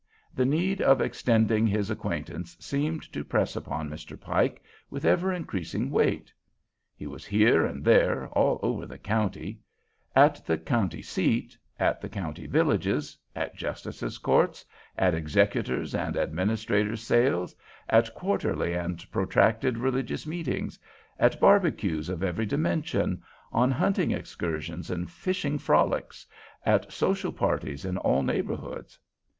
The 0.33 0.47
need 0.47 0.81
of 0.81 0.99
extending 0.99 1.67
his 1.67 1.91
acquaintance 1.91 2.57
seemed 2.59 3.03
to 3.13 3.23
press 3.23 3.55
upon 3.55 3.87
Mr. 3.87 4.19
Pike 4.19 4.63
with 4.89 5.05
ever 5.05 5.31
increasing 5.31 5.91
weight. 5.91 6.33
He 6.95 7.05
was 7.05 7.23
here 7.23 7.63
and 7.67 7.85
there, 7.85 8.27
all 8.29 8.59
over 8.63 8.87
the 8.87 8.97
county; 8.97 9.59
at 10.15 10.43
the 10.43 10.57
county 10.57 11.03
seat, 11.03 11.55
at 11.79 12.01
the 12.01 12.09
county 12.09 12.47
villages, 12.47 13.15
at 13.35 13.55
justices' 13.55 14.17
courts, 14.17 14.65
at 14.97 15.13
executors' 15.13 15.93
and 15.93 16.17
administrators' 16.17 17.03
sales, 17.03 17.55
at 17.87 18.11
quarterly 18.15 18.73
and 18.73 19.05
protracted 19.11 19.77
religious 19.77 20.25
meetings, 20.25 20.79
at 21.19 21.39
barbecues 21.39 22.09
of 22.09 22.23
every 22.23 22.47
dimension, 22.47 23.21
on 23.51 23.69
hunting 23.69 24.09
excursions 24.09 24.89
and 24.89 25.11
fishing 25.11 25.59
frolics, 25.59 26.25
at 26.65 26.91
social 26.91 27.31
parties 27.31 27.85
in 27.85 27.97
all 27.97 28.23
neighborhoods. 28.23 28.97